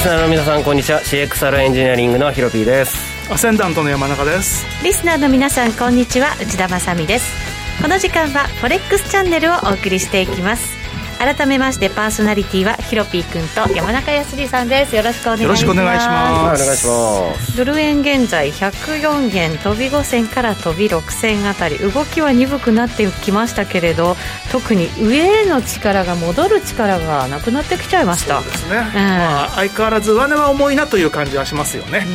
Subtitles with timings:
[0.00, 1.00] スナーの皆さんこんにちは。
[1.00, 3.30] CXR エンジニアリングのヒロピーです。
[3.30, 4.64] アセンダントの山中です。
[4.82, 6.34] リスナーの皆さんこんにちは。
[6.40, 7.50] 内田まさです。
[7.82, 10.74] この時間はフォレックスチャンネルをお送りしていきます
[11.20, 14.96] 改めましてパーソナリティはヒロピー君と山中康さんです。
[14.96, 15.44] よろしくお願いします。
[15.44, 16.62] よろしくお願いします。
[16.62, 17.56] お願いします。
[17.58, 24.16] ドル円現在104円飛び5銭から飛び6銭あたり動きは鈍くなってきましたけれど
[24.50, 28.40] 特に上への力が戻る力がなくなってきちゃいました。
[28.40, 32.06] そうですね、うん、まあ、相変わらず上値は重いなという感じはしますよね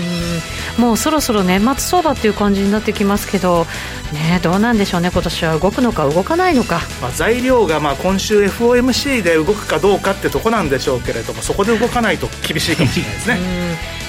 [0.77, 3.65] もうそろそろ年末相場っていう感じになってきますけど
[4.13, 5.09] ねどうなんでしょうね。
[5.11, 13.37] 今年は動くのか動かないのか、まあ、材料がまあ今週 FOMC MC で動くかどうかってとこなんでしょうけれどもそこで動かないと厳しいかもしれないですね。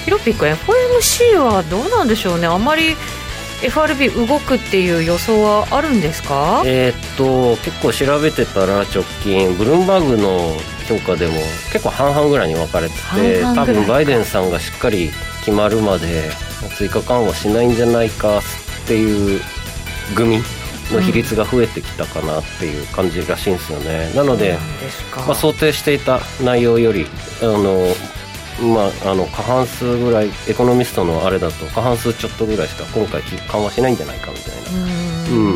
[0.05, 2.47] ヒロピック FOMC はどうなんでしょうね。
[2.47, 2.95] あんまり
[3.63, 6.61] FRB 動くっていう予想はあるんですか？
[6.65, 10.55] えー、っと結構調べてたら直近ブルームバーグの
[10.87, 11.33] 評価でも
[11.73, 16.29] 結構半々ぐらいに分かれてて多分バイデンさんがしっかり決まるまで
[16.77, 18.41] 追加緩和しないんじゃないかっ
[18.87, 19.41] ていう
[20.15, 20.37] 組
[20.91, 24.57] の比率が増えてきたかなっていう感じらしいんですよね、なので
[25.27, 27.05] まあ、想定していた内容より
[27.41, 27.87] あの
[28.59, 35.29] まあ、あの過半数ぐらいエコノミストのあれだと過半数ちょっとぐらいしか今回緩和しないんじゃないかみたいな。
[35.29, 35.55] うん。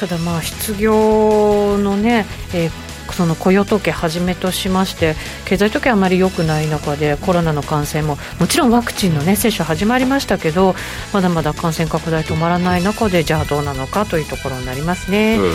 [0.00, 10.74] ただまあ失業のね、えー、その雇用統計はじめとしまして経済統計あまり良くない中でコロナの感染ももちろんワクチンの、ね、接種始まりましたけど
[11.12, 15.38] まだまだ感染拡大止まらない中でじゃあどうなのかというところになりますね。
[15.38, 15.52] うん。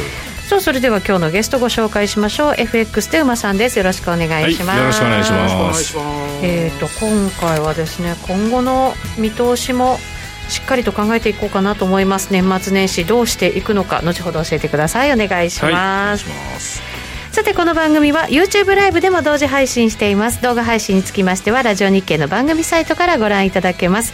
[0.52, 2.56] さあそれでは今日のゲストご紹介しましょう。
[2.58, 3.78] FX で馬さんです。
[3.78, 5.98] よろしくお願いします、はい、よろしくお願いします。
[6.44, 9.98] えっ、ー、と今回はですね今後の見通しも
[10.50, 12.30] しっかりと考えていこうかなと思います。
[12.31, 15.14] 年末年始どうしていくのか後ほど教えてください。
[15.14, 16.25] お願いします、
[16.81, 16.91] はい
[17.41, 20.44] さてこの番組は YouTube ライブでも同時配信しています。
[20.44, 24.13] 動画配信につきましてはラジオ日経の番組サイトからご覧いただけます。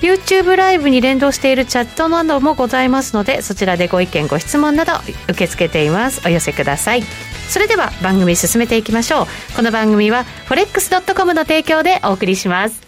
[0.00, 4.92] YouTube ライブに連動しているチャットなどもございますのでそちらでご意見ご質問など
[5.24, 6.22] 受け付けています。
[6.24, 7.02] お寄せください。
[7.48, 9.26] それでは番組進めていきましょう。
[9.56, 12.87] この番組は forex.com の提供でお送りします。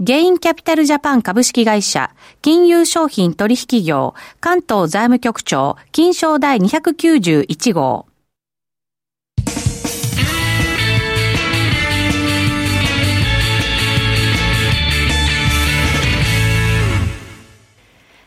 [0.00, 8.06] ゲインキャピタルジャパン株式会社、金融商品取引業、関東財務局長、金商第291号。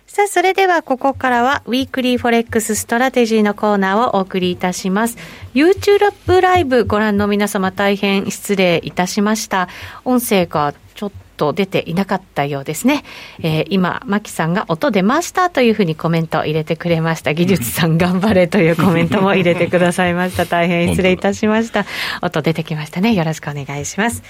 [0.05, 5.17] さあ、それではここからは、 Weekly Forex Strategy のコーナーをお送りいたします。
[5.55, 9.67] YouTube ライブご覧の皆様大変失礼いたしました。
[10.05, 13.03] 音声がちょっとと出ていなかったようですね。
[13.41, 17.33] えー、今、マキさんが音出ましたというふうにコメントを入れてくれました。
[17.33, 20.45] 技術さん頑張れというコメントも入れてくださいました。
[20.49, 21.85] 大変失礼いたしました。
[22.21, 23.13] 音出てきましたね。
[23.13, 24.23] よろしくお願いします。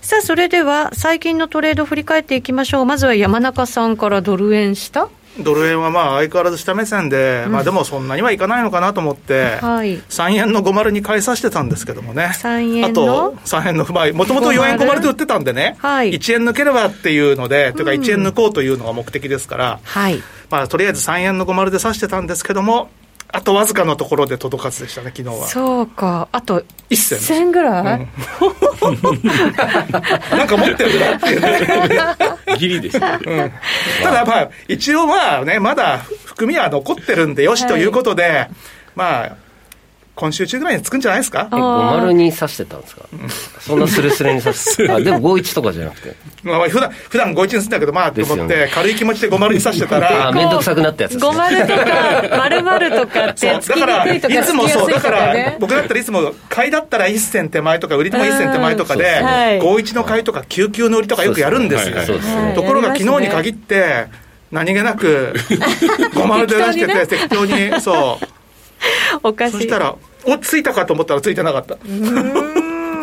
[0.00, 2.86] さあ、それでは最近のトレード振り返っていきましょう。
[2.86, 22.88] まずは山中さんからドル円したドル円はまあ相変わらず下目線で、うん、まあでもそんなにはいかないのかなと思って、はい、3円の50に買いさせてたんですけどもね、3円あと3円の、まあ、もともと4円50で売ってたんでね、はい、1円抜ければっていうので、というか1円抜こうというのが目的ですから、はい、まあ、とりあえず3円の50で指してたんですけども、
[23.28, 25.46] あとわずかのところで届かずでしたね、昨日は。
[25.46, 27.18] そうか、あと1銭。
[27.18, 28.08] 銭ぐらい、うん、
[30.38, 31.60] なんか持ってるなっていうね。
[32.58, 33.52] ギリです、ね、うん、
[34.02, 38.50] ただまあ、一応まあね、まだ含みは残ってるんでよしということで、はい、
[38.94, 39.36] まあ、
[40.16, 41.48] 今週中ぐらいにつくんじゃないですか？
[41.52, 43.02] え、502に刺してたんですか、
[43.60, 46.14] そんなスレスレに刺してあ、 でも51とかじゃなくて。
[46.42, 50.28] まあ、普段、普段51にするんだけど、まあ、と思って、軽い気持ちで50に刺してたら。
[50.28, 51.30] あ、面倒くさくなったやつです、ね。
[51.30, 59.04] 50とか、丸々とかって、つきにくいとか、いつもそう、だから、僕だったらいつも、買いだったら1銭手前とか、売りでも1銭手前とかで、
[59.60, 61.96] 51の買いとか、99の売りとかよくやるんですよ。
[62.54, 64.06] ところが、昨日に限って、
[64.52, 65.34] 何気なく、
[66.14, 68.26] 50で出してて、適当に、そう。
[69.22, 69.52] おかしい。
[69.54, 69.94] そしたら、
[70.24, 71.76] おついたかと思ったらついてなかった。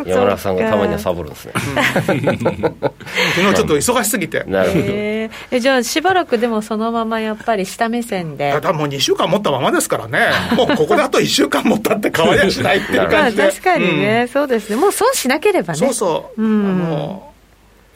[0.06, 1.54] 山中さんがたまにはサボるんですね。
[2.06, 4.44] 昨日ちょっと忙しすぎて。
[4.46, 4.84] なるほど。
[4.90, 8.60] えじゃあしばらくでもそのままやっぱり下目線で。
[8.60, 10.20] だもう2週間持ったままですからね。
[10.56, 13.44] もうここであと1週間持ったって変わりはしないっていう感じで。
[13.44, 14.76] 確かにね、うん、そうですね。
[14.76, 15.80] もう損しなければね。
[15.80, 16.42] そうそう。
[16.42, 17.33] うん、あの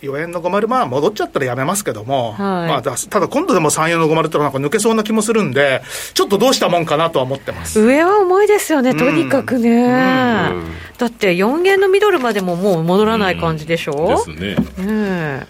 [0.02, 5.82] 4円の50、まあ戻っちゃったらやめますけども、はい、まあ、ただ今度でも3円の50ってのはなんか抜けそうな気もするんで、
[6.14, 7.82] ちょっとどうしたもんかなとは思ってます。
[7.82, 10.58] 上は重いですよね、とにかくね、うん。
[10.58, 10.66] うん、
[10.98, 14.86] だって4円のミドルまでももう戻らない感じでしょ、うん、ですね。
[14.86, 15.48] ね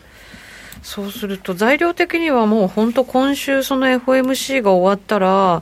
[0.82, 5.62] そうすると、材料的にはもう本当、今週、その FOMC が終わったら、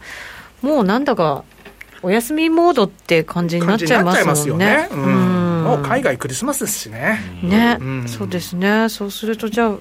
[0.61, 1.43] もうなんだか、
[2.03, 4.87] お休みモードって感じになっちゃいますもんね。
[5.73, 7.19] うんもう海外クリスマスですしね。
[7.41, 8.89] ね、うん、そうですね。
[8.89, 9.77] そうすると、じゃあ、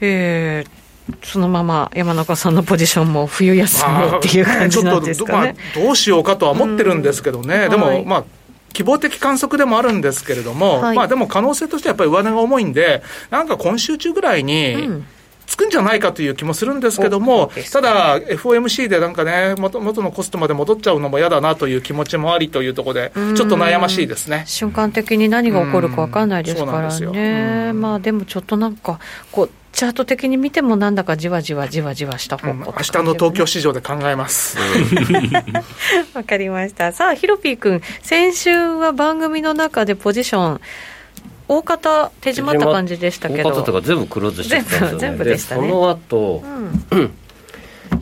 [0.00, 0.78] えー、
[1.22, 8.24] そのまま山中さんのポジションも冬休みっていう感じなんですかね、まあ、どうしようかとは思ってるんですけどね、うん、でも、はい、まあ、
[8.72, 15.06] 希望的観測でもあるんですけれども、はい、まあでも可能性としてはやっぱり上値が重いんで、なんか今週中ぐらいに、うん
[15.48, 24.44] つくんじゃないかという気もするんですけども、ただ、FOMC でなんかね元、元のコストまで戻っちゃうのも嫌だなという気持ちもありというところで、ちょっと悩ましいですね。
[24.46, 29.00] 瞬間的に何が起こるか分かんないですからね、まあでもちょっとなんか、
[29.32, 34.58] こう、チャート的に見てもなんだかじわじわじわじわした方向、ね、うん、明日の東京市場で考えます。
[36.14, 36.92] わかりました。
[36.92, 40.60] さあヒロピー君先週は番組の中でポジション
[41.48, 43.48] 大方手締まった感じでしたけど。
[43.48, 44.98] 大方とか全部クローズしてたんですよね。
[44.98, 45.62] 全部でしたね。
[45.62, 46.42] その後、
[46.90, 47.14] うん、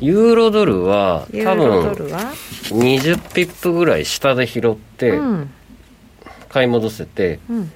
[0.01, 5.19] ユーロドルは多分20ピップぐらい下で拾って
[6.49, 7.73] 買い戻せて、うん、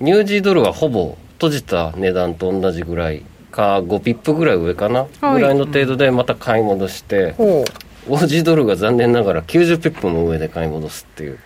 [0.00, 7.44] ニュージードルはほぼ閉じた値段と同じぐらいか5ピップぐらい上かな、はい、ぐらいの程度でまた買い戻して、う。
[7.44, 7.46] ん、
[8.08, 11.38] オージードルが残念ながら90ピップも上で買い戻すっていう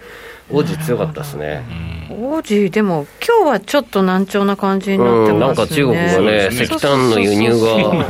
[0.53, 1.63] オージー強かったですね。
[2.11, 5.39] オージー、でも、今日はちょっと軟調な感じになってますね。
[5.39, 8.07] なんか中国がね、石炭の輸入が、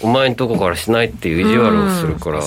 [0.00, 2.42] お前んとこからしないっていう意地悪をするから、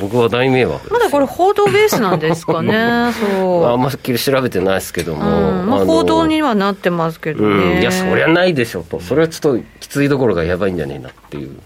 [0.00, 3.66] 僕は大迷惑まだこれ、報道ベースなんですかね、 そう。
[3.66, 5.24] あんまり調べてないですけども。
[5.64, 7.80] まあ、報道にはなってますけどね。
[7.80, 9.00] いや、そりゃないでしょと。
[9.00, 11.58] それはちょっときついところがやばいんじゃねえなっていう。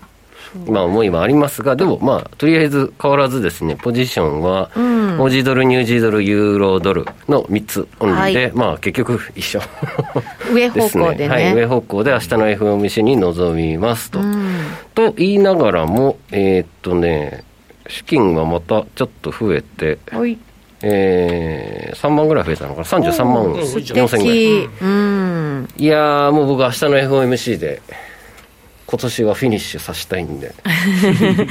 [0.67, 9.61] まあ思いもありますが、でもまあ、とりあえず変わらずですね、ポジションは、うん、オージードル、ニュージードル、ユーロドルの3つオンリーで、はい、まあ結局一緒。
[10.53, 14.21] 上方向でね、はい、上方向で明日の FOMC に臨みますと。
[14.21, 14.57] うん、
[14.95, 17.45] と言いながらも、えー、っとね、
[17.89, 20.39] 資金がまたちょっと増えて、はい。
[20.85, 24.69] えー、3万ぐらい増えたのかな、33万4000ぐらい。
[24.83, 27.83] うん、いやもう僕、明日の FOMC で。
[28.93, 30.55] 今年はフィニッシュさせたいんで。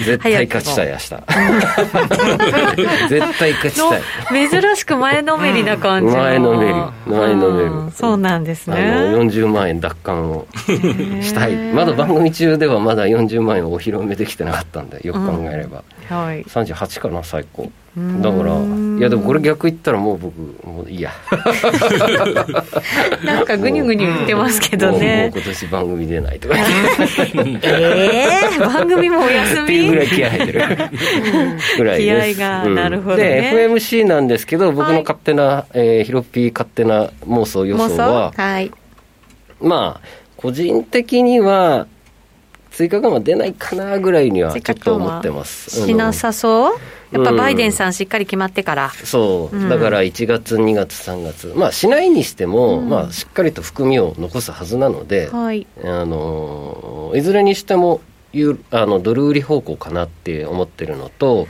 [0.05, 1.10] 絶対勝ちたい明日。
[3.10, 4.01] 絶対勝ちたい。
[4.48, 6.74] 珍しく前のめりな感じ、前のめり
[7.07, 7.71] 前のめり。
[7.95, 8.77] そうなんですね。
[8.77, 8.81] あ
[9.12, 11.55] の40万円奪還をしたい。
[11.74, 18.55] まだ番組中ではまだ40万円をお披露目できてなかったんでよく考えれば、うんはい、38かな最高だから
[19.00, 20.33] いやでもこれ逆言ったらもう僕
[20.65, 21.12] もういいや。
[23.25, 25.31] なんかぐにゅぐにゅ言ってますけどね。
[25.33, 26.55] もう今年番組出ないとか。
[26.57, 29.63] ええー、番組もお休み？
[29.63, 30.62] っていうぐらい気合入ってる。
[31.77, 38.71] ぐらい気合が、うん、なるほど、ね、で FMC なんですけど僕の勝手な、はい、えー、ヒロピー勝手な妄想予想ははい。
[39.60, 40.07] まあ
[40.38, 41.88] 個人的には
[42.71, 45.86] 追加緩和出ないかなぐらいにはちょっと思ってます。
[45.86, 47.00] しなさそう？
[47.12, 49.03] やっぱバイデンさんしっかり決まってから、う。
[49.03, 58.01] ん、そう、だから1月2月3月まあしないにしても、うん、まあしっかりと含みを残すはずなので、はい、あのいずれにしても
[58.72, 61.48] あのドル売り方向かなって思ってるのと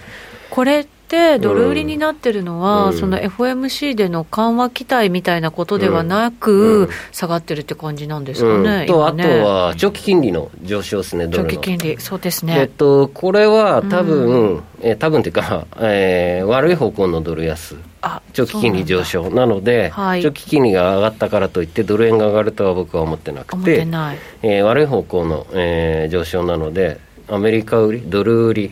[0.50, 12.58] これてドル売りになってるのは、うん、その FOMC での緩和期待みたいなことではなく、うん、下がってるって感じなんですかね、と、ね、あとは長期金利の上昇ですね、長期金利、そうですね。
[12.58, 17.76] えっと、これは多分、うん、えー、多分っていうか、 えー、悪い方向のドル安。
[18.34, 19.30] 長期金利上昇。
[19.30, 23.86] なので、はい、長期金利が上がったからといってドル円が上がるとは僕は思ってなくて
[24.42, 28.72] えー、悪い方向の、えー、上昇なのでアメリカ売りドル売り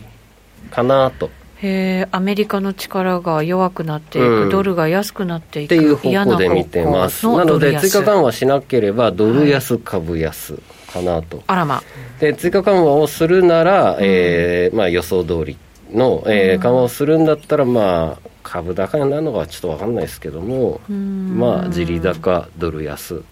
[0.72, 1.30] かなと
[1.62, 7.26] へアメリカの力が弱くなっていく、うん、ドルが安くなっていくっていう方向で見てます。
[7.26, 10.58] なので追加緩和しなければドル安、株安
[10.92, 11.42] かなと。
[11.46, 11.82] あらま。
[12.18, 15.56] で追加緩和をするなら、うん、えー、まあ、予想通り
[15.92, 23.22] の、えー、緩和をするんだったらまあ株高になるのかちょっと分かんないですけどもまあ地利高ドル安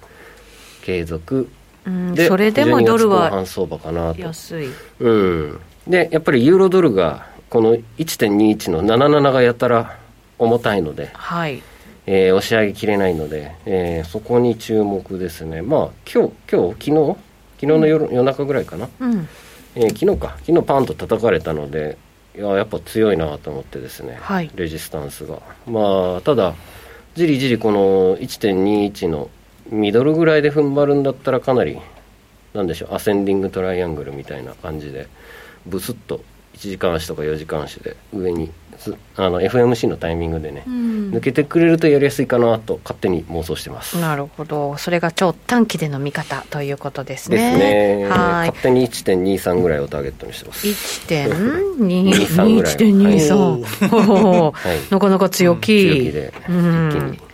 [0.83, 1.49] 継続。
[2.15, 4.21] でそれでもドルは相場かなと。
[4.21, 4.69] 安い、
[5.01, 9.99] うん、でやっぱりユーロドルがこの1.21の77がやたら
[10.39, 11.63] 重たいので、はい。
[12.07, 15.61] えー、押し上げきれないので、えー、そこに注目ですね。
[15.63, 17.17] まあ今日今日昨日
[17.61, 19.29] 昨日の夜うん、夜中ぐらいかな、うん。
[19.75, 20.37] えー、昨日か。
[20.47, 21.99] 昨日パンと叩かれたので
[22.35, 25.41] いややっぱ強いなと思ってですね、はい、レジスタンスが。
[25.67, 26.55] まあただ
[27.15, 29.29] じりじりこの1.21の
[29.71, 31.79] ミドルぐらいで踏ん張るんだったらかなり
[32.55, 35.09] なんでしょうアセンディングトライアングルみたいな感じで
[35.67, 36.23] ブスッと
[36.59, 38.51] 1時間足とか4時間足で上に
[39.17, 43.99] あの FMC のタイミングでね、うん、抜けてくれるとやりやすいかなと勝手に妄想してます。
[44.01, 44.77] なるほど。
[44.77, 47.37] それが超短期での見方ということですね。
[47.37, 48.09] ですね。
[48.09, 48.49] はい。
[48.51, 50.67] 勝手に1.23ぐらいをターゲットにしてます。
[50.67, 52.75] 1.23ぐらい。
[52.77, 57.28] 1.23、はい、なかなか強気、うん、強気で一気に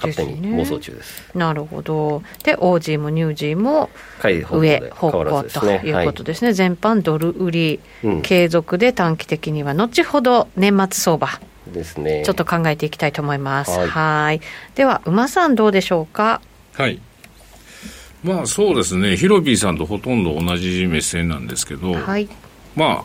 [0.00, 2.22] 勝手に妄想中です、ね、なるほど。
[2.44, 3.90] でオージーもニュージーも
[4.22, 4.42] 上
[4.90, 11.28] 方向ということですね、はい、全般ドル売り、うん、継続で短期的には後ほど年末相場。
[11.72, 12.22] ですね。
[12.24, 13.70] ちょっと考えていきたいと思います。
[13.88, 14.40] はい。
[14.74, 16.40] では馬さんどうでしょうか？
[16.72, 16.98] はい。
[18.24, 19.16] まあそうですね。
[19.16, 22.28] ヒロピーさんとほとんど同じ目線なんですけど、はい、
[22.74, 23.04] ま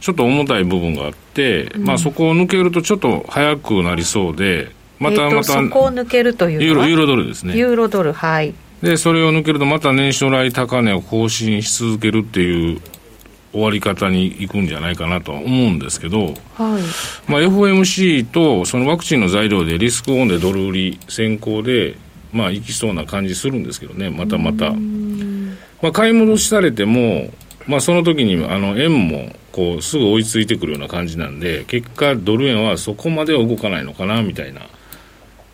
[0.00, 4.70] ちょっと重たい部分があって、うん、まあそこを抜けるとちょっと早くなりそうで
[5.02, 7.56] またまた、そこを抜けるというユーロユーロドルですね。
[7.56, 8.54] ユーロドルはい。
[8.82, 12.80] でそれを抜けるとまた年初来高値を更新し続けるっていう
[13.52, 16.34] 終わり方にいくんじゃないかなとは思うんですけど、はい。
[17.30, 21.96] まあ、FOMC とそのワクチンの材料でリスクオンでドル売り先行で、
[22.32, 24.10] まあ、いきそうな感じするんですけどね。
[24.10, 24.72] またまた、
[25.82, 27.30] まあ、買い戻しされても、
[27.66, 34.62] まあ、その時にあの円もこうすぐ追いついてくるような感じなんで結果ドル円はそこまでは動かないのかなみたいな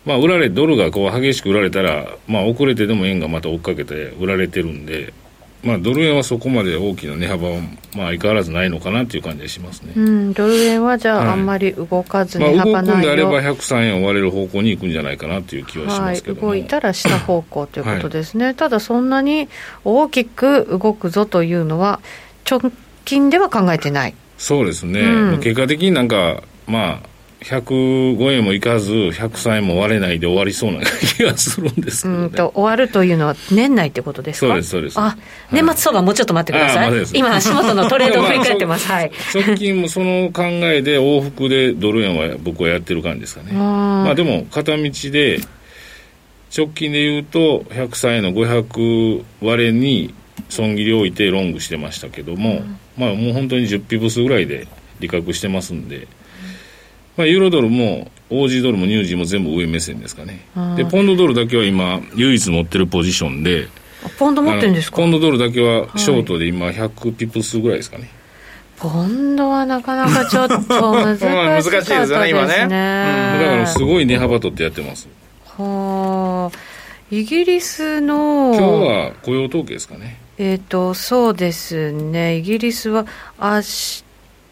[0.05, 5.13] まあ、売られ、ドルがこう激しく売られたら、まあ、遅れてでも円がまた追っかけて売られてるんで、
[5.61, 7.59] まあ、ドル円はそこまで大きな値幅は、
[7.95, 19.49] まあ、相変わらずないのかなという感じがしますね、うん、ドル円はじゃあ、はい、あんまり動かずに幅ないよ、まあ、動くんであれば103円を割れる方向に行くんじゃないかなという気はしますけど、はい、動いたら下方向ということですね、はい、ただそんなに
[19.83, 21.99] 大きく動くぞというのは、
[22.49, 22.71] 直
[23.03, 24.15] 近では考えてない。
[24.37, 27.08] そうですね、うん、結果的になんか、まあ、
[27.41, 34.47] 105円もいかず、103円も割れないで終わりそうな気がするんですね、うんと終わるというのは、年内ってことですか？
[34.47, 34.99] そうです、そうです。
[34.99, 35.17] あ、
[35.51, 37.05] 年末相場、もうちょっと待ってください。
[37.13, 38.87] 今、足元のトレードを振り返ってます。
[38.87, 39.11] はい。
[39.33, 43.53] 直近もその考えで、往復でドル円は僕はやってる感じですかね。
[43.53, 45.39] まあでも、片道で、
[46.55, 50.13] 直近で言うと、103円の500割れに
[50.49, 54.67] 損切りを置いてロングしてましたけども、うん、まあもう本当に10ピブスぐらいで
[54.99, 56.07] 利確してますんで、
[57.19, 60.39] まあ、ユーロドルもオージードルもニュージーも全部上目線ですかね。
[60.77, 63.67] でポンドドルだけは今唯一持ってるポジションで。
[64.17, 64.95] ポンド持ってるんですか？
[64.95, 68.09] ポンドドルだけはショートで今100ピプスぐらいですかね、
[68.77, 70.55] ポンドはなかなかちょっと
[70.93, 72.75] 難しい 難しいですよね今ね、うん、だ
[73.49, 75.09] からすごい値幅取ってやってます。
[75.43, 76.57] はあ。
[77.11, 80.21] イギリスの今日は雇用統計ですかね。
[80.37, 82.37] えっ、ー、とそうですね。
[82.37, 83.05] イギリスは
[83.37, 83.59] 明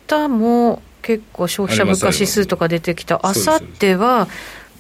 [0.08, 4.28] 日も結構消費者物価指数とか出てきた、あさっては、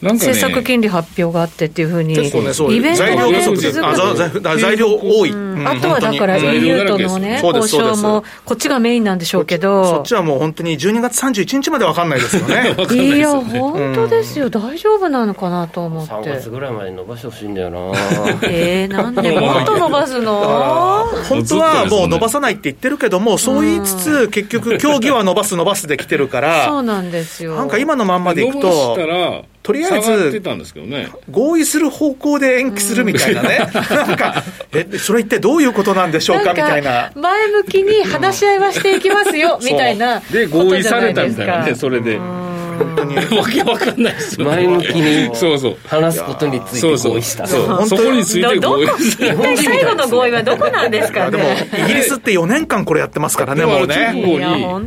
[0.01, 4.59] 政策金利発表があってっていうふうに、イベントがね、続く。
[4.59, 5.31] 材料多い、
[5.65, 12.75] あとはだから EU とのね、交渉も、こっちがメインなんでしょうけど、そっちはもう本当に12月31日まで分かんないですよね。
[12.93, 16.13] いや、本当ですよ、大丈夫なのかなと思って。
[16.13, 17.77] 3月ぐらいまで伸ばしてほしいんだよな。
[18.49, 19.51] えー、なんでも。
[19.61, 21.07] っと伸ばすの？
[21.29, 27.55] 本当はもう伸ばさないって言ってるけども、そう言いつつ、結局、競技は伸ばす伸ばすできてるから、そうなんですよ。
[27.55, 28.97] なんか今のまんまでいくと。
[29.67, 30.41] とりあえず、
[31.29, 37.11] 合意する方向で延期するみたいなね、なんか、え、それ一体どういうことなんでしょうかみたいな。
[37.15, 40.21] 前向きに話し合いはしていきますよ、みたいな。
[40.31, 42.17] で、合意されたみたいなね、それで。
[42.77, 43.15] 本当に。
[43.37, 45.77] わけわかんないですよ、前向きにそうそう。
[45.87, 47.47] 話すことについて合意した。
[47.47, 47.87] そう。
[47.87, 48.87] そこについて合意。
[48.87, 51.31] した最後の合意はどこなんですかね。
[51.31, 51.43] でも
[51.85, 54.13] イギリスって4年間これやってますからねもうね。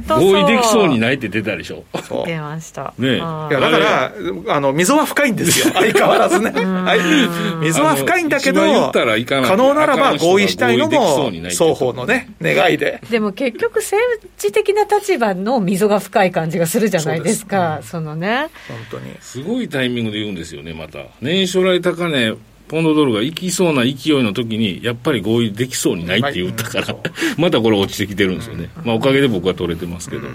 [0.08, 1.84] 合意できそうにないって出たでしょ。
[2.26, 2.94] 出ました。
[2.98, 3.18] ねい。
[3.18, 4.12] やだから
[4.48, 5.72] あの溝は深いんですよ。
[5.74, 13.00] 相変わらずね、はい、溝は深いんだけど可能ならば合意したいのも双方のね願いで。
[13.10, 13.98] でも結局政
[14.38, 18.48] 治的な立場の溝が深い感じがするじゃないですかそのね。
[18.68, 19.14] 本当に。
[19.20, 21.00] すごいタイミングで言うんですよねまた。
[21.20, 22.34] 年初来高値
[22.70, 26.96] ポンドドルが行きそうな勢いの時にやっぱり合意できそうにないって言ったから、
[27.36, 30.28] またこれ落ちてきてるんですよね、まあ、おかげで僕は取れてますけど、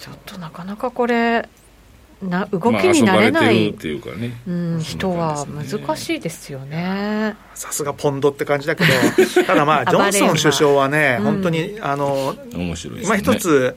[0.00, 1.48] ちょっとなかなかこれ
[2.20, 7.36] な動きになれない、っていうかね、うん、人は難しいですよね。
[7.54, 13.76] さすがポンドって感じだけどただまあジョンソン首相はね、本当にあの面白い、ね、今一つ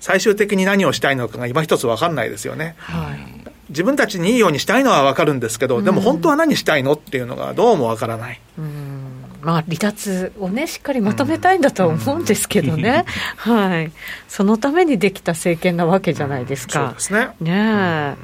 [0.00, 2.74] 最終的に何をしたいのかが今一つ分かんないですよね。
[2.78, 8.40] はい、自分たちにいいようにしたいのは分かるんですけど、でも本当は何したいのっていうのがどうも分からない。
[8.58, 9.10] うん。
[9.42, 13.06] まあ、離脱をね、しっかりまとめたいんだとは思うんですけどね、
[13.46, 13.92] うん、はい、
[14.28, 16.88] そのためにできた政権なわけじゃないですか。
[16.88, 17.28] そうですね。
[17.40, 18.16] ねえ、ま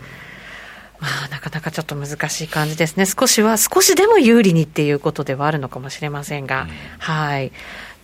[1.26, 7.52] あ、なかなかちょっと難しい感じですね、少しは、少しでも有利にっていうことではあるのかもしれませんが、うん、はい。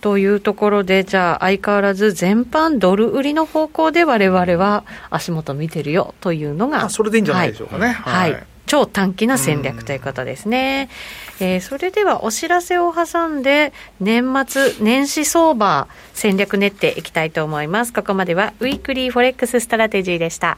[0.03, 7.87] というところで、じゃあ、相変わらず全般ドル売りの方向で我々は足元見てるよというのが、それでいいんじゃないでしょうかね。
[7.87, 10.89] はい、はい超短期な戦略ということですね。
[11.39, 17.93] えー、それではお知らせを挟んで、年末年始相場戦略練っていきたいと思います。
[17.93, 20.57] ここまでは Weekly Forex Strategy でした。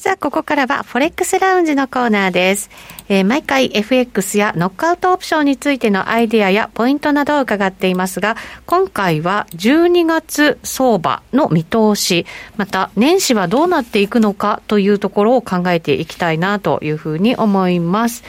[0.00, 2.70] さあ、ここからはフォレックスラウンジのコーナーです。
[3.10, 8.34] えー、毎回 FX やノックアウトオプションについてのアイデアやポイントなどを伺っていますが、
[8.64, 12.24] 今回は12月相場の見通し、
[12.56, 18.24] また年始はどうなっていくのかというところを考えていきたいなというふうに思います。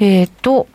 [0.00, 0.66] えっ、ー、と、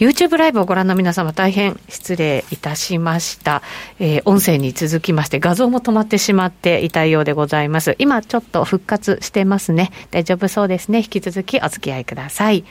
[0.00, 3.60] YouTube ライブをご覧の皆様大変失礼いたしました。
[3.98, 7.96] えー、音声に続きまして画像も止まってしまっていたようでございます。
[7.98, 9.92] 今ちょっと復活してますね。
[10.10, 11.00] 大丈夫そうですね。
[11.00, 12.64] 引き続きお付き合いください。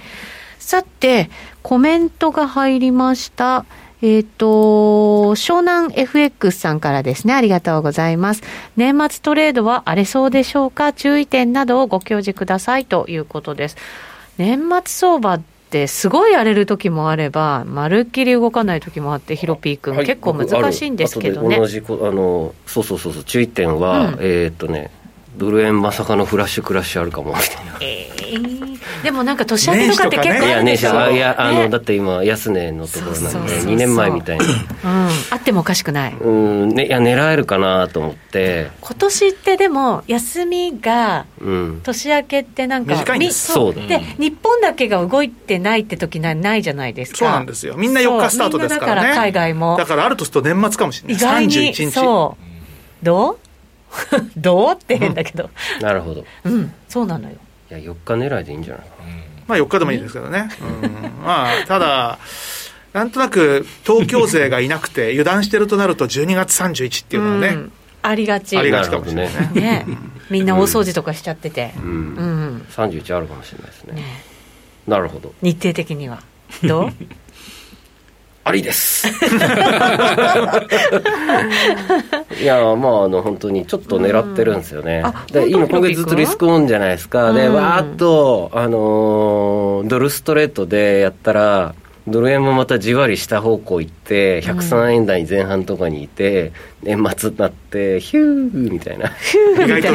[0.58, 1.30] さて、
[1.62, 3.64] コメントが入りました。
[4.02, 8.42] えっ、ー、と、湘南 FX さんからですね、ありがとうございます。
[8.76, 10.94] 年末トレードは荒れそうでしょうか？
[10.94, 13.78] 注意点などをご教示くださいということです。
[14.40, 15.40] 年末相場
[15.88, 21.58] すごい荒れる時もあればまるっきり動かない時もあってヒロピー君、はい、結構難しいんですけどね。
[21.58, 24.92] 同じあのそうそうそうそう注意点は、うん、えー、っとね
[25.40, 34.52] ドル円まさかのフラッシュクラッシュあるかもみたいな、えー、でもなんか年明けとかって結構あるでしょ、ね、いや、あの、だって今安値のところなんで2年前みたいに、うん、
[35.32, 36.14] あってもおかしくない。
[36.14, 38.70] うん、ね、いや狙えるかなと思って。
[38.82, 41.26] 今年ってでも休みが
[41.84, 43.54] 年明けってなんか、短いんです。
[43.54, 43.74] そう。
[43.74, 47.18] で日本だけが動いてないって時なないじゃないですか。
[47.18, 47.76] そうなんですよ。
[47.78, 49.10] みんな4日スタートですからね。
[49.10, 49.78] だから海外も。
[49.78, 51.16] だからあるとすると年末かもしれない。
[51.16, 51.92] 意外に31日。
[51.92, 53.06] そう。
[53.06, 53.49] どう？
[54.38, 56.26] どうって変だけど、うん、なるほど。
[56.46, 57.36] うんそうなのよ。
[57.72, 58.84] いや4日狙いでいいんじゃない？
[58.84, 59.06] かな、
[59.48, 60.50] まあ4日でもいいですけどね、
[60.84, 62.18] うん、まあただ
[62.94, 67.72] なんとなく東京勢がいなくて 油断してるとなると12月31っていうのはね、うん、
[68.02, 68.58] ありがち。
[68.58, 69.62] ありがちかもしれないね。
[69.62, 69.86] ね。
[70.30, 71.84] みんな大掃除とかしちゃってて、うん。
[71.84, 74.04] うん、31あるかもしれないですね、ね、
[74.88, 75.34] なるほど。
[75.42, 76.22] 日程的には。
[76.64, 76.94] どう？
[78.50, 79.08] ありです。
[82.42, 91.76] いやまああの本当にちょっと狙ってるんですよね、うん、で今今月ずっとリスクオンじゃないですか、うん、でわーっとあのー、ドルストレートでやったら
[92.10, 99.12] ドル円もまたじわり下方向行って103円台前半とかにいて、年末になってヒューみたいな。
[99.64, 99.88] 意外と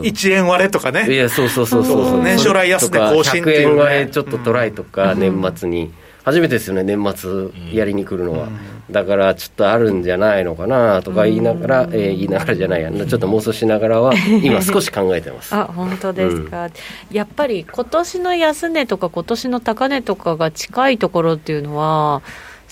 [0.00, 1.12] 101円割れとかね。
[1.12, 2.22] いやそうそうそうそうそう。
[2.22, 5.92] 年初来安値更新っていう、ね、100円割れちょっとトライとか、年末に。
[6.24, 8.48] 初めてですよね年末やりに来るのは、
[8.90, 15.54] だからちょっとあるんじゃないのかなとか言いながら、えー、言いながらじゃないやちょっと妄想しながらは今少し考えてます。
[15.54, 16.72] あ本当ですか、うん、
[17.10, 22.22] やっぱり今年の安値とか今年の高値とかが近いところっていうのは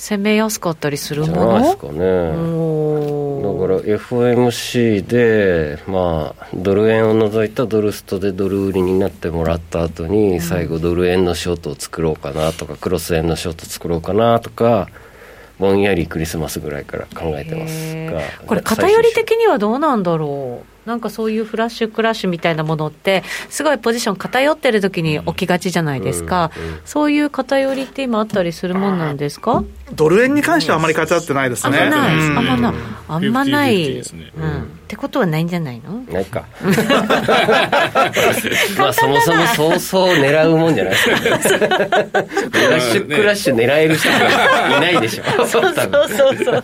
[0.04, 1.34] 攻めやすかったりするもの？
[1.34, 1.92] じゃないですかね。
[1.92, 14.88] だから FOMC でまあドル円を除いたドルストでドル売りになってもらった後に最後ドル円のショートを作ろうかなとかクロス円のショート作ろうかなとか
[15.60, 18.22] ぼんやりクリスマスぐらいから考えてますが。
[18.46, 20.71] これ偏り的にはどうなんだろう？
[20.86, 29.62] なんかそういうフラッシュクラッシュみたいなものって、すごいポジション偏ってる時に起きがちじゃないですか、うんうん、そういう偏りって今あったりするもんなんですか？
[29.94, 31.78] ドル円に関してはあまり偏ってないですね。
[31.78, 32.74] あんまない、あんまない、
[33.08, 33.98] あんまない。
[33.98, 34.02] うん。
[34.02, 34.04] っ
[34.92, 36.02] てことはないんじゃないの？
[36.12, 36.44] ないか。
[38.78, 44.16] まあそもそもそうそう狙うもんじゃないですか、ね、ラッシュクラッシュ狙える人が
[44.78, 45.24] いないでしょ。
[45.46, 46.36] そうそうそうそう。
[46.36, 46.56] そう、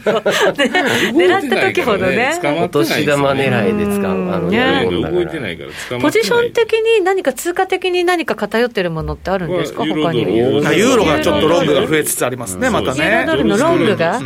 [1.12, 2.38] 狙った時ほどね。
[2.62, 4.87] お年玉狙いで使うあのね。
[4.90, 6.01] 動いてないから。
[6.01, 9.85] ポジション的に何か通貨的に何か偏ってるものってあるんですか？
[9.85, 13.05] 他にユーロがちょっとロングが増えつつありますねまたね。
[13.05, 13.44] ユーロドル。
[13.44, 14.18] のロングが？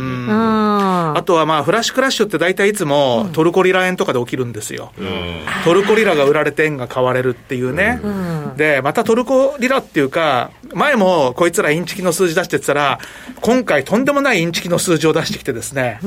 [1.15, 4.91] あとはまあフラッシュクラッシュって大体いつもトルコリラ円とかで起きるんですよ、
[5.63, 7.99] トルコリラが売られて円が買われるっていうね、
[8.57, 12.99] でまたトルコリラっていうか、前もこいつらインチキの数字出してたら、
[13.41, 15.99] 今回とんでもないインチキの数字を出してきてですね、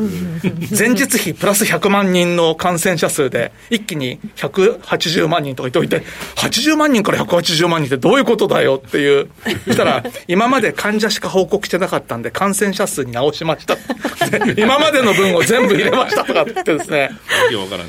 [0.77, 9.29] 前日比プラス100万人の感染者数で、一気に180万人とか言っておいて、80万人から180万人ってどういうことだよっていう、
[9.67, 13.77] そしたら、今まで患者しか報告してなかったんで、感染者数に直しました。
[14.57, 17.11] 今までの分を全部入れましたとかってですね。
[17.57, 17.87] わからない。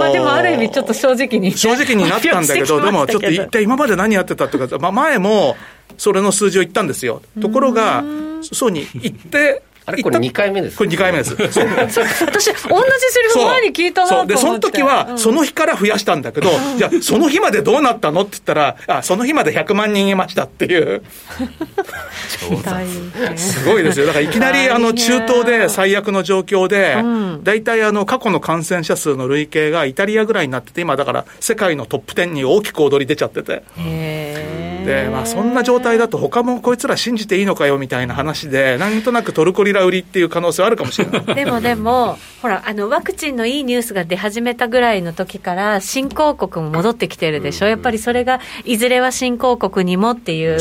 [0.00, 1.56] まあでもある意味ちょっと正直に。
[1.56, 5.56] 正直になったんだ けど、でもちょっと一体今まで何やってたっていうか、まあ前も
[6.00, 7.20] それの数字を言ったんですよ。
[7.42, 8.02] ところが、
[8.40, 11.34] そうに言って、 あれこれ2回目ですこれ2回目です。
[11.36, 11.66] 私、同じセリ
[13.28, 14.34] フ前に聞いたなと思って。
[14.34, 18.22] で、その時は、その日から増やしたんだけど、じゃあ、その日までどうなったの？
[18.22, 21.02] って言ったら、あ、その日まで100万人いましたっていう。
[23.36, 24.06] すごいですよ。
[24.06, 26.96] だからいきなり、あの、中東で最悪の状況で、
[27.42, 33.62] 大体、あの、過去の感染者数の累計がイタリアぐらいになってて、今、だから、世界のトップ10に大きく踊り出ちゃってて。
[34.84, 41.24] で、まあ、そんな状態だと、他もこいつら信じていいのかよみたいな話で、なんとなくトルコリラ売りっていう可能性はあるかもしれない。
[41.34, 47.66] でもでも、ほら、あの、ワクチンのいいニュースが出始めたぐらいの時から、新興国も戻ってきてるでしょ。
[47.66, 50.58] やっぱりそれが、いずれは新興国にもっていう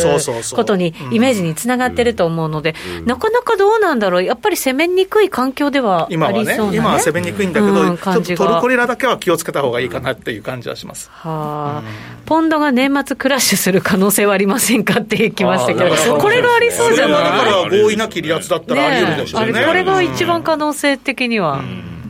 [0.56, 4.24] ことに、イメージにつながってると思うので、なかなかどうなんだろう。
[4.24, 6.78] やっぱり攻めにくい環境ではありそうな、ね、今はね。
[6.78, 11.10] 今は攻めにくいんだけど、うん、ちょっとトルコリラだけは気をつけた方がいいかなっていう感じはします。
[11.12, 11.84] はあ、
[12.26, 17.24] ポンドが年末クラッシュする可能性はありませんかってきましたけど、これがありそうじゃない？
[17.24, 19.52] だから合意なき離脱だったらあり得るでしょうね。
[19.54, 21.62] ねこれが一番可能性的には。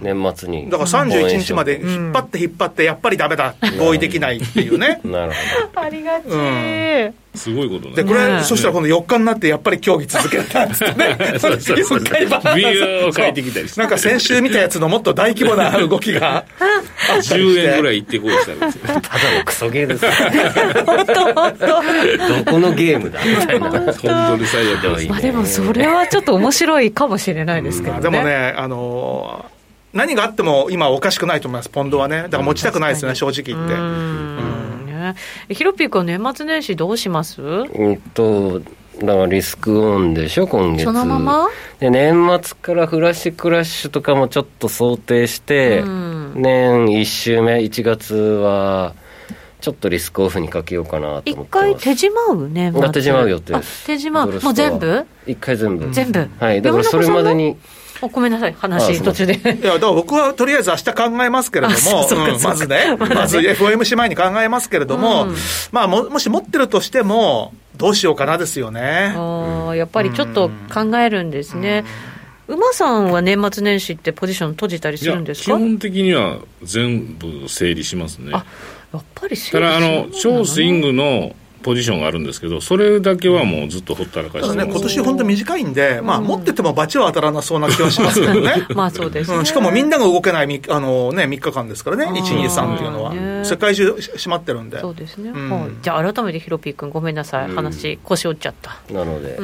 [0.01, 0.69] 年末に。
[0.69, 3.29] だから31日まで引っ張って引っ張ってやっぱりだ。
[3.29, 4.99] めだ合意できないっていうね。
[5.05, 5.81] なるほど。
[5.81, 7.13] ありがち、うん。
[7.35, 11.15] すごいことでこれ、そしたら今度4日になってやっぱり競技続けたんですね。
[11.39, 11.99] そうそうそう。
[11.99, 16.43] ビューを変えてきたりなんか先週見たやつのもっと大規模な動きが。
[17.21, 18.87] 10円ぐらいいってこうしたんですよ。
[18.87, 18.99] ただ
[19.37, 20.05] のクソゲーです。
[20.85, 21.67] 本当本当。
[21.67, 23.69] どこのゲームだみたいな。
[23.69, 29.58] 本当に最悪まあでもそれはちょっと面白いかもしれないですけどね、でもねあのー
[29.93, 32.23] 何があっても今おかしくないと思います、ポンドはね。
[32.23, 33.75] だから持ちたくないですよね、正直言って。
[34.91, 35.15] ね、
[35.49, 37.41] ヒロピー君は年末年始どうします？
[37.41, 40.83] うんと、だからリスクオンでしょ、今月。
[40.83, 41.47] そのまま？
[41.79, 48.93] で、年末からフラッシュクラッシュとかもちょっと想定して、年1週目、1月は、
[49.61, 53.85] ちょっとリスクオフにかけようかなと思って一回手締まうね、ま、手締まう予定です。
[53.87, 54.31] 手締まう。
[54.31, 55.05] もう全部？
[55.27, 55.89] 一回全部。
[55.91, 56.29] 全部。
[56.39, 56.61] はい。
[56.61, 57.57] だからそれまでに
[58.11, 59.33] ごめんなさい、話、途中で。
[59.35, 62.07] いや、だから僕はとりあえず明日考えますけれども、
[62.43, 65.27] まずね、まず FOMC 前に考えますけれども、
[65.71, 69.13] まあも、もし持ってるとしても、どうしようかなですよね。
[69.15, 71.85] あやっぱりちょっと考えるんですね。
[72.47, 75.45] 馬さんは年末年始ってポジション閉じたりするんですか？
[75.45, 78.31] 基本的には全部整理しますね。
[78.33, 78.43] あ
[78.91, 88.65] やっぱりただあの超スイングのポジションがあるんですけど、それだけはもうずっとほったらかしてね、今年本当短いんで、まあ、持ってても罰は当たらなそうな気はしますけどね。
[88.75, 89.37] まあそうです、ね。
[89.37, 94.79] うん、しかもみんなが動けないあの、ね、3日間ですからね、1、2、3っていうのは、世界中閉まってるんで。
[94.79, 98.77] そうですね、うん、じゃあ改めてヒロピー君、ごめんなさい、話、腰折っちゃった。
[98.93, 99.39] なので、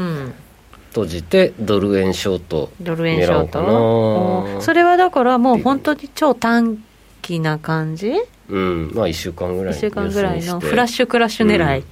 [0.89, 4.61] 閉じてドル円ショートドル円ショート。
[4.61, 6.77] それはだからもう本当に超短
[7.21, 8.13] 期な感じ？
[8.49, 8.91] うん。
[8.93, 11.85] まあ1週間ぐらい1週間ぐらいのフラッシュクラッシュ狙い、うん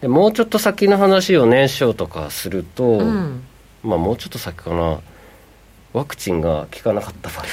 [0.00, 3.42] でもうちょっと先の話を年少とかすると、うん、
[3.82, 5.00] まあもうちょっと先かな。
[5.92, 7.44] ワクチンが効かなかった場合。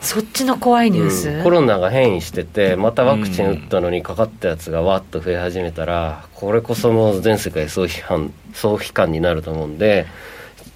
[0.00, 10.06] そっちの怖いニュース、うん、コロナが変異しててまたワクチン打ったのにかかったやつがわっと増え始めたらこれこそもう全世界総批判総批判になると思うんで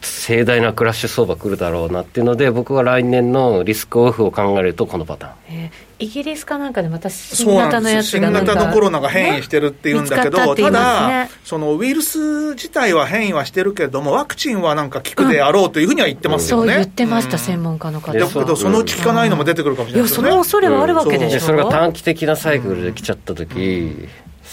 [0.00, 18.12] 盛大なクラッシュ相場来るだろうなっていうので僕は来年のリスクオフを考えるとこのパターン、えー、イギリスかなんかでまた新型のやつが新型のコロナが変異してるっていうんだけど、ね、ただそのウイルス自体は変異はしてるけれどもワクチンはなんか効くであろうというふうには言ってますよね、うん、そう言ってました、うん、専門家の方。
[18.16, 24.08] だけどそのうち効かないのも出てくるかもしれないね、いやその恐れはあるわけでしょ、うん、それが短期的なサイクルで来ちゃった時、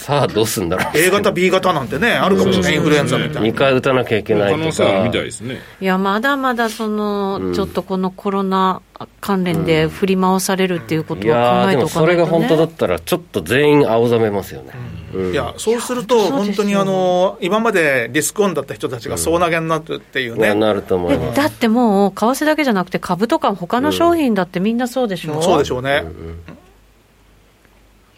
[0.06, 0.92] さあどうすんだろう。
[0.96, 2.76] A 型 B 型なんてねあるかもしれない。
[2.76, 5.04] インフルエンザみたいな2回打たなきゃいけないとか。
[5.04, 5.58] みたいですね。
[5.82, 8.84] いやまだまだその、うん、ちょっとこのコロナ
[9.20, 14.74] 関連で振り回されるっていうことは考えておかないと、ね、それが本当だったらちょっと全員青ざめますよね、
[15.12, 21.36] うん、いやそうすると本当にあの今までリスクオンだった人たちが総投げになるっていうね、なると思います。
[21.38, 26.40] だってもう為替だけじゃなくて株とか他の商品だってみんなそうでしょ、うん、そうでしょうね、うん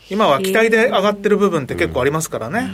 [0.10, 2.70] 今は期待で上がってる部分って結構ありますからね、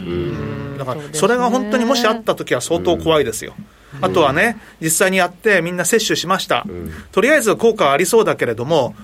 [0.78, 3.54] だからそれが本当にもしあったときは相当怖いですよ。
[4.00, 6.66] あとはね、実際にやってみんな接種しました、
[7.12, 8.94] とりあえず効果ありそうだけれども、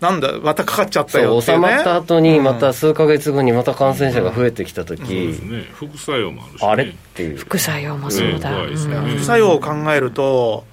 [0.00, 7.36] なんだ、またかかっちゃったよね、収まった後に、また数か月後にまた感染者が増えてきたとき、うんね、副作用もあるし、ね、あれっていう。
[7.36, 10.64] 副作用もそうだ、ね、副作用を考えると、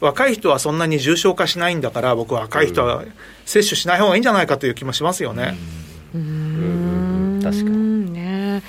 [0.00, 3.04] 若い人はそんなに重症化しないんだから、僕は若い人は
[3.46, 5.56] 接種しない方がいいんじゃないかという気もしますよね。
[5.80, 5.85] うん
[7.42, 8.12] 確かに。
[8.12, 8.62] ね。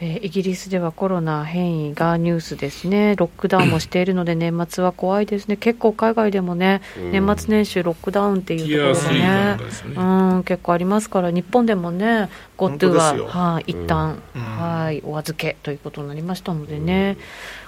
[0.00, 9.56] えー、イギリスではコロナ変異がニュースですね、ロックダウンもしているので、 年末は怖いですね、結構海外でもね、年末年始、ロックダウンっていうところがね、
[9.96, 17.16] うん、結構ありますから、日本でもね、GoTo は、はい、一旦、はい、お預けということになりましたのでね。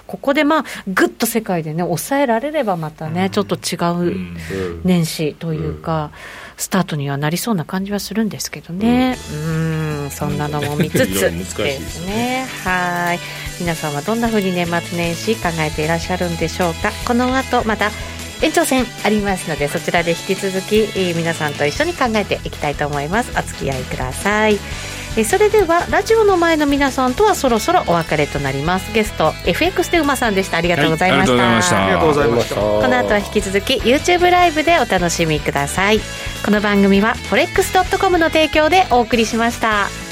[0.05, 3.75] ここでまあぐっと世界でね抑えられればまたね、ちょっと違
[4.09, 4.15] う
[4.85, 6.11] 年始というか、
[6.57, 11.43] スタートにはなりそうな感じはするんですけどね、うん、んそんなのも見つつで
[11.79, 12.45] すね。
[12.63, 13.19] はい。
[13.59, 16.91] 皆さんはどんなふうに年末年始考えていらっしゃるんでしょうか。
[17.07, 17.91] この後また
[18.41, 23.31] 延長戦ありますのでそちらで引き続き皆さんと一緒に考えていきたいと思います。
[23.37, 24.57] お付き合いください
[25.17, 28.93] えそれではラジオの前の皆さんとはそろそろお別れとなります。
[28.93, 30.57] ゲスト FX で馬さんでした。
[30.57, 32.55] ありがとうございました、はい、ありがとうございました。
[32.55, 35.99] この後は引き続き YouTube ライブでお楽しみください。
[36.45, 40.06] この番組は forex.com の提供でお送りしました